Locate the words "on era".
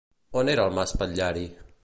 0.41-0.65